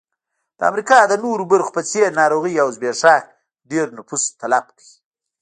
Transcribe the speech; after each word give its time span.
د 0.57 0.59
امریکا 0.71 0.99
د 1.07 1.13
نورو 1.23 1.43
برخو 1.51 1.71
په 1.77 1.81
څېر 1.91 2.09
ناروغیو 2.21 2.61
او 2.63 2.69
زبېښاک 2.75 3.25
ډېر 3.71 3.85
نفوس 3.97 4.23
تلف 4.41 4.65
کړ. 4.77 4.85